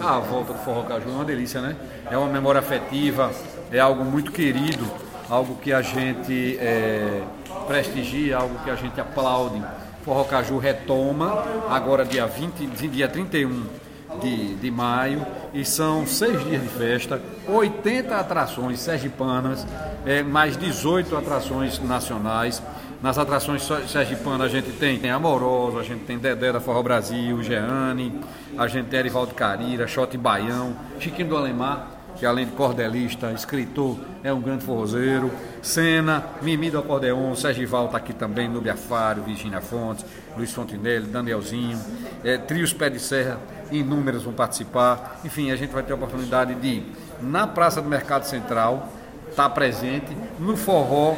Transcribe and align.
A 0.00 0.18
volta 0.20 0.52
do 0.52 0.58
Forró 0.60 0.82
Caju 0.82 1.08
é 1.08 1.12
uma 1.12 1.24
delícia, 1.24 1.60
né? 1.60 1.76
É 2.10 2.16
uma 2.16 2.28
memória 2.28 2.60
afetiva, 2.60 3.32
é 3.70 3.80
algo 3.80 4.04
muito 4.04 4.30
querido, 4.30 4.86
algo 5.28 5.56
que 5.56 5.72
a 5.72 5.82
gente 5.82 6.56
é, 6.58 7.22
prestigia, 7.66 8.38
algo 8.38 8.58
que 8.62 8.70
a 8.70 8.76
gente 8.76 9.00
aplaude. 9.00 9.62
Forró 10.04 10.24
Caju 10.24 10.58
retoma 10.58 11.44
agora 11.68 12.04
dia 12.04 12.26
20, 12.26 12.66
dia 12.88 13.08
31 13.08 13.87
de, 14.20 14.54
de 14.54 14.70
maio 14.70 15.26
e 15.52 15.64
são 15.64 16.06
seis 16.06 16.42
dias 16.44 16.62
de 16.62 16.68
festa, 16.68 17.20
80 17.46 18.16
atrações 18.16 18.80
sergipanas, 18.80 19.66
é, 20.04 20.22
mais 20.22 20.56
18 20.56 21.16
atrações 21.16 21.78
nacionais. 21.80 22.62
Nas 23.02 23.16
atrações 23.16 23.62
sergipanas 23.86 24.46
a 24.46 24.48
gente 24.48 24.72
tem, 24.72 24.98
tem 24.98 25.10
Amoroso, 25.10 25.78
a 25.78 25.84
gente 25.84 26.04
tem 26.04 26.18
Dedé 26.18 26.52
da 26.52 26.60
Forró 26.60 26.82
Brasil, 26.82 27.40
Jeane, 27.42 28.20
a 28.56 28.66
gente 28.66 28.86
tem 28.86 28.98
Erivaldo 28.98 29.34
Carira, 29.34 29.86
Xote 29.86 30.18
Baião, 30.18 30.74
Chiquinho 30.98 31.28
do 31.28 31.36
Alemar, 31.36 31.98
que 32.18 32.26
além 32.26 32.46
de 32.46 32.52
cordelista, 32.52 33.30
escritor, 33.30 33.96
é 34.24 34.32
um 34.32 34.40
grande 34.40 34.64
forrozeiro. 34.64 35.30
Sena, 35.62 36.24
Mimi 36.42 36.70
do 36.70 36.78
Acordeon, 36.78 37.34
Sergival 37.36 37.86
está 37.86 37.98
aqui 37.98 38.12
também, 38.12 38.48
Nubia 38.48 38.74
Fário, 38.74 39.22
Virginia 39.22 39.60
Fontes, 39.60 40.04
Luiz 40.36 40.52
Fontinelli, 40.52 41.06
Danielzinho, 41.06 41.78
é, 42.24 42.36
Trios 42.36 42.72
Pé 42.72 42.90
de 42.90 42.98
Serra, 42.98 43.38
inúmeros 43.70 44.22
vão 44.22 44.32
participar. 44.32 45.20
Enfim, 45.24 45.50
a 45.50 45.56
gente 45.56 45.70
vai 45.70 45.82
ter 45.82 45.92
a 45.92 45.96
oportunidade 45.96 46.54
de, 46.54 46.82
na 47.20 47.46
Praça 47.46 47.80
do 47.80 47.88
Mercado 47.88 48.24
Central, 48.24 48.88
estar 49.28 49.48
tá 49.48 49.50
presente, 49.50 50.16
no 50.38 50.56
forró, 50.56 51.14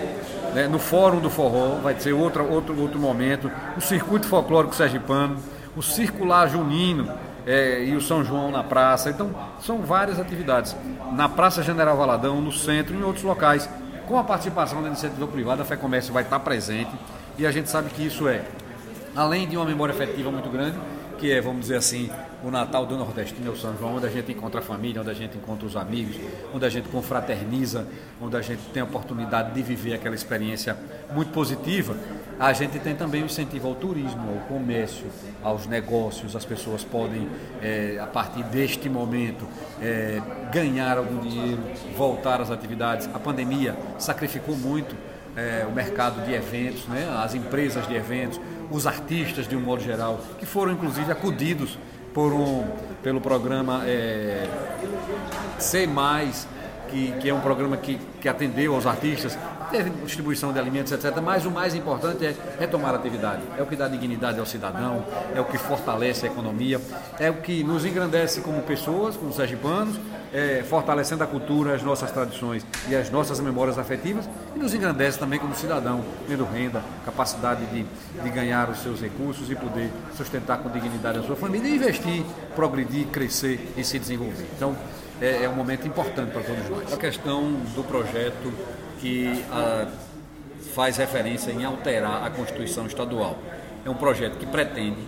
né, 0.55 0.67
no 0.67 0.79
Fórum 0.79 1.21
do 1.21 1.31
Forró, 1.31 1.77
vai 1.83 1.99
ser 1.99 2.13
outro, 2.13 2.49
outro, 2.51 2.79
outro 2.81 2.99
momento, 2.99 3.51
o 3.77 3.81
Circuito 3.81 4.27
Folclórico 4.27 4.75
Sergipano, 4.75 5.37
o 5.77 5.83
Circular 5.83 6.49
Junino 6.49 7.09
é, 7.47 7.85
e 7.85 7.95
o 7.95 8.01
São 8.01 8.25
João 8.25 8.51
na 8.51 8.63
praça. 8.63 9.11
Então, 9.11 9.31
são 9.61 9.79
várias 9.79 10.19
atividades. 10.19 10.77
Na 11.13 11.29
Praça 11.29 11.63
General 11.63 11.97
Valadão, 11.97 12.41
no 12.41 12.53
centro 12.53 12.95
e 12.95 12.99
em 12.99 13.03
outros 13.03 13.25
locais. 13.25 13.69
Com 14.07 14.19
a 14.19 14.25
participação 14.25 14.83
da 14.83 14.89
iniciativa 14.89 15.27
privada, 15.29 15.63
a 15.63 15.65
Fé 15.65 15.77
Comércio 15.77 16.13
vai 16.13 16.25
estar 16.25 16.41
presente 16.41 16.91
e 17.39 17.47
a 17.47 17.53
gente 17.53 17.71
sabe 17.71 17.91
que 17.91 18.05
isso 18.05 18.29
é, 18.29 18.43
além 19.15 19.47
de 19.47 19.57
uma 19.57 19.65
memória 19.65 19.93
efetiva 19.93 20.33
muito 20.33 20.51
grande, 20.51 20.77
que 21.17 21.31
é, 21.31 21.41
vamos 21.41 21.61
dizer 21.61 21.77
assim, 21.77 22.11
o 22.43 22.51
Natal 22.51 22.87
do 22.87 22.97
Nordestino 22.97 23.49
é 23.49 23.51
o 23.51 23.57
São 23.57 23.77
João, 23.77 23.97
onde 23.97 24.07
a 24.07 24.11
gente 24.11 24.33
encontra 24.33 24.61
a 24.61 24.63
família, 24.63 25.01
onde 25.01 25.11
a 25.11 25.15
gente 25.15 25.37
encontra 25.37 25.67
os 25.67 25.77
amigos, 25.77 26.17
onde 26.55 26.65
a 26.65 26.69
gente 26.69 26.89
confraterniza, 26.89 27.87
onde 28.21 28.37
a 28.37 28.41
gente 28.41 28.63
tem 28.73 28.83
a 28.83 28.85
oportunidade 28.85 29.53
de 29.53 29.63
viver 29.63 29.95
aquela 29.95 30.15
experiência 30.15 30.77
muito 31.13 31.31
positiva. 31.33 31.97
A 32.39 32.53
gente 32.53 32.79
tem 32.79 32.95
também 32.95 33.23
o 33.23 33.27
incentivo 33.27 33.69
ao 33.69 33.75
turismo, 33.75 34.31
ao 34.31 34.47
comércio, 34.47 35.07
aos 35.43 35.67
negócios. 35.67 36.35
As 36.35 36.45
pessoas 36.45 36.83
podem, 36.83 37.29
é, 37.61 37.99
a 38.01 38.07
partir 38.07 38.43
deste 38.45 38.89
momento, 38.89 39.47
é, 39.81 40.21
ganhar 40.51 40.97
algum 40.97 41.21
dinheiro, 41.21 41.61
voltar 41.97 42.41
às 42.41 42.51
atividades. 42.51 43.09
A 43.13 43.19
pandemia 43.19 43.77
sacrificou 43.99 44.57
muito 44.57 44.97
é, 45.37 45.67
o 45.69 45.73
mercado 45.73 46.25
de 46.25 46.33
eventos, 46.33 46.87
né? 46.87 47.07
as 47.23 47.35
empresas 47.35 47.87
de 47.87 47.95
eventos, 47.95 48.41
os 48.71 48.87
artistas 48.87 49.47
de 49.47 49.55
um 49.55 49.61
modo 49.61 49.83
geral, 49.83 50.21
que 50.39 50.47
foram 50.47 50.73
inclusive 50.73 51.11
acudidos 51.13 51.79
por 52.13 52.33
um, 52.33 52.65
pelo 53.03 53.21
programa 53.21 53.83
é, 53.87 54.49
C, 55.59 55.89
que, 56.89 57.13
que 57.21 57.29
é 57.29 57.35
um 57.35 57.41
programa 57.41 57.77
que, 57.77 57.99
que 58.21 58.29
atendeu 58.29 58.75
aos 58.75 58.87
artistas, 58.87 59.39
distribuição 60.05 60.53
de 60.53 60.59
alimentos, 60.59 60.93
etc. 60.93 61.21
Mas 61.23 61.47
o 61.47 61.51
mais 61.51 61.75
importante 61.75 62.25
é 62.25 62.35
retomar 62.59 62.93
a 62.95 62.97
atividade. 62.97 63.43
É 63.57 63.63
o 63.63 63.67
que 63.67 63.77
dá 63.77 63.89
dignidade 63.89 64.39
ao 64.39 64.47
cidadão, 64.47 65.05
é 65.35 65.41
o 65.41 65.45
que 65.45 65.59
fortalece 65.59 66.27
a 66.27 66.31
economia, 66.31 66.81
é 67.19 67.31
o 67.31 67.35
que 67.35 67.63
nos 67.65 67.85
engrandece 67.85 68.41
como 68.41 68.63
pessoas, 68.63 69.17
como 69.17 69.33
sergipanos, 69.33 69.99
é, 70.33 70.63
fortalecendo 70.69 71.25
a 71.25 71.27
cultura, 71.27 71.75
as 71.75 71.83
nossas 71.83 72.11
tradições 72.11 72.65
e 72.89 72.95
as 72.95 73.11
nossas 73.11 73.41
memórias 73.41 73.79
afetivas, 73.79 74.29
e 74.55 74.59
nos 74.59 74.75
engrandece 74.75 75.19
também 75.19 75.39
como 75.39 75.55
cidadão, 75.55 76.05
tendo 76.29 76.45
renda, 76.45 76.83
capacidade 77.05 77.65
de, 77.67 77.85
de 78.23 78.31
ganhar 78.31 78.71
os 78.71 78.79
seus 78.83 79.01
recursos 79.01 79.51
e 79.51 79.55
poder 79.55 79.91
sustentar 80.17 80.59
com 80.59 80.71
dignidade 80.71 81.19
a 81.19 81.23
sua 81.23 81.37
família 81.37 81.69
e 81.69 81.77
investir, 81.77 82.25
progredir, 82.55 83.07
crescer 83.09 83.73
e 83.77 83.85
se 83.85 83.99
desenvolver. 83.99 84.47
Então, 84.57 84.77
é, 85.21 85.45
é 85.45 85.49
um 85.49 85.55
momento 85.55 85.87
importante 85.87 86.31
para 86.31 86.43
todos 86.43 86.69
nós. 86.71 86.93
A 86.93 86.97
questão 86.97 87.53
do 87.75 87.85
projeto 87.85 88.53
que 89.01 89.45
a, 89.51 89.87
faz 90.75 90.97
referência 90.97 91.51
em 91.51 91.65
alterar 91.65 92.25
a 92.25 92.31
Constituição 92.31 92.87
Estadual. 92.87 93.39
É 93.85 93.91
um 93.91 93.95
projeto 93.95 94.37
que 94.39 94.47
pretende 94.47 95.01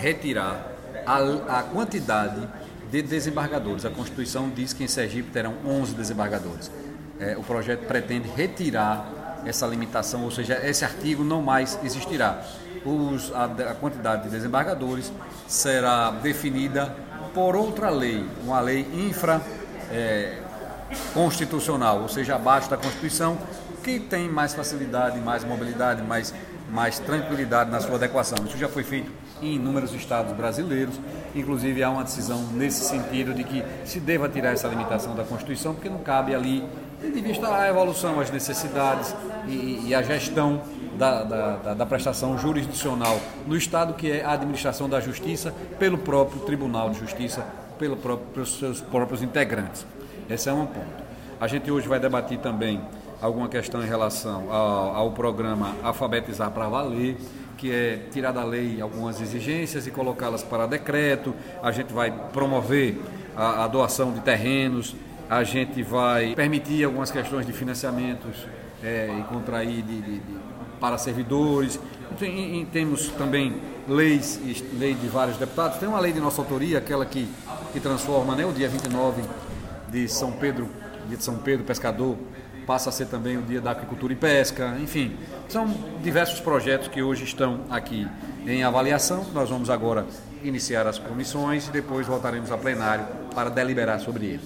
retirar 0.00 0.72
a, 1.06 1.58
a 1.58 1.62
quantidade 1.62 2.46
de 2.90 3.02
desembargadores. 3.02 3.84
A 3.84 3.90
Constituição 3.90 4.50
diz 4.50 4.72
que 4.72 4.84
em 4.84 4.88
Sergipe 4.88 5.30
terão 5.30 5.54
11 5.64 5.94
desembargadores. 5.94 6.70
É, 7.18 7.36
o 7.36 7.42
projeto 7.42 7.86
pretende 7.86 8.28
retirar 8.28 9.42
essa 9.46 9.66
limitação, 9.66 10.24
ou 10.24 10.30
seja, 10.30 10.60
esse 10.66 10.84
artigo 10.84 11.22
não 11.24 11.40
mais 11.40 11.78
existirá. 11.82 12.42
Os, 12.84 13.32
a, 13.34 13.44
a 13.44 13.74
quantidade 13.74 14.24
de 14.24 14.30
desembargadores 14.30 15.12
será 15.46 16.10
definida 16.10 16.94
por 17.32 17.54
outra 17.54 17.90
lei, 17.90 18.24
uma 18.44 18.60
lei 18.60 18.86
infra 18.94 19.40
é, 19.90 20.38
constitucional, 21.12 22.02
ou 22.02 22.08
seja, 22.08 22.36
abaixo 22.36 22.70
da 22.70 22.76
Constituição, 22.76 23.38
que 23.82 24.00
tem 24.00 24.28
mais 24.28 24.54
facilidade, 24.54 25.18
mais 25.20 25.44
mobilidade, 25.44 26.02
mais, 26.02 26.34
mais 26.70 26.98
tranquilidade 26.98 27.70
na 27.70 27.80
sua 27.80 27.96
adequação. 27.96 28.38
Isso 28.44 28.58
já 28.58 28.68
foi 28.68 28.82
feito 28.82 29.10
em 29.42 29.54
inúmeros 29.54 29.94
estados 29.94 30.32
brasileiros, 30.32 30.98
inclusive 31.34 31.82
há 31.82 31.90
uma 31.90 32.02
decisão 32.02 32.42
nesse 32.52 32.84
sentido 32.84 33.34
de 33.34 33.44
que 33.44 33.62
se 33.84 34.00
deva 34.00 34.28
tirar 34.28 34.52
essa 34.52 34.66
limitação 34.66 35.14
da 35.14 35.24
Constituição, 35.24 35.74
porque 35.74 35.88
não 35.88 35.98
cabe 35.98 36.34
ali, 36.34 36.64
em 37.02 37.22
vista 37.22 37.54
a 37.54 37.68
evolução, 37.68 38.18
as 38.18 38.30
necessidades 38.30 39.14
e, 39.46 39.88
e 39.88 39.94
a 39.94 40.02
gestão 40.02 40.62
da, 40.96 41.22
da, 41.22 41.74
da, 41.74 41.86
prestação 41.86 42.38
jurisdicional 42.38 43.20
no 43.46 43.56
Estado, 43.56 43.94
que 43.94 44.10
é 44.10 44.24
a 44.24 44.32
administração 44.32 44.88
da 44.88 44.98
justiça 44.98 45.52
pelo 45.78 45.98
próprio 45.98 46.40
Tribunal 46.40 46.90
de 46.90 46.98
Justiça, 46.98 47.44
pelo 47.78 47.96
próprio, 47.96 48.28
pelos 48.28 48.58
seus 48.58 48.80
próprios 48.80 49.22
integrantes. 49.22 49.86
Esse 50.28 50.48
é 50.48 50.52
um 50.52 50.66
ponto. 50.66 51.04
A 51.40 51.46
gente 51.46 51.70
hoje 51.70 51.86
vai 51.86 52.00
debater 52.00 52.38
também 52.38 52.80
alguma 53.20 53.48
questão 53.48 53.82
em 53.82 53.86
relação 53.86 54.52
ao, 54.52 54.94
ao 54.94 55.10
programa 55.12 55.74
Alfabetizar 55.82 56.50
para 56.50 56.68
Valer, 56.68 57.16
que 57.56 57.70
é 57.70 58.00
tirar 58.10 58.32
da 58.32 58.44
lei 58.44 58.80
algumas 58.80 59.20
exigências 59.20 59.86
e 59.86 59.90
colocá-las 59.90 60.42
para 60.42 60.66
decreto. 60.66 61.34
A 61.62 61.70
gente 61.70 61.92
vai 61.92 62.10
promover 62.32 62.98
a, 63.36 63.64
a 63.64 63.68
doação 63.68 64.12
de 64.12 64.20
terrenos, 64.20 64.94
a 65.28 65.42
gente 65.42 65.82
vai 65.82 66.34
permitir 66.34 66.84
algumas 66.84 67.10
questões 67.10 67.46
de 67.46 67.52
financiamentos 67.52 68.46
é, 68.82 69.10
e 69.18 69.22
contrair 69.24 69.82
de, 69.82 70.00
de, 70.00 70.18
de 70.20 70.36
para 70.80 70.98
servidores. 70.98 71.80
Tem, 72.18 72.64
temos 72.66 73.08
também 73.10 73.54
leis, 73.88 74.40
lei 74.78 74.94
de 74.94 75.08
vários 75.08 75.36
deputados. 75.36 75.78
Tem 75.78 75.88
uma 75.88 76.00
lei 76.00 76.12
de 76.12 76.20
nossa 76.20 76.40
autoria, 76.40 76.78
aquela 76.78 77.04
que, 77.04 77.28
que 77.72 77.80
transforma 77.80 78.34
né, 78.34 78.44
o 78.44 78.52
dia 78.52 78.68
29 78.68 79.22
de 79.88 80.08
São 80.08 80.32
Pedro, 80.32 80.68
dia 81.08 81.16
de 81.16 81.24
São 81.24 81.36
Pedro 81.36 81.64
Pescador, 81.64 82.16
passa 82.66 82.90
a 82.90 82.92
ser 82.92 83.06
também 83.06 83.38
o 83.38 83.42
dia 83.42 83.60
da 83.60 83.70
agricultura 83.70 84.12
e 84.12 84.16
pesca. 84.16 84.76
Enfim, 84.80 85.16
são 85.48 85.72
diversos 86.02 86.40
projetos 86.40 86.88
que 86.88 87.00
hoje 87.00 87.24
estão 87.24 87.60
aqui 87.70 88.06
em 88.46 88.64
avaliação. 88.64 89.24
Nós 89.32 89.48
vamos 89.48 89.70
agora 89.70 90.04
iniciar 90.42 90.86
as 90.86 90.98
comissões 90.98 91.68
e 91.68 91.70
depois 91.70 92.06
voltaremos 92.06 92.50
a 92.50 92.58
plenário 92.58 93.06
para 93.34 93.48
deliberar 93.48 94.00
sobre 94.00 94.26
eles. 94.26 94.44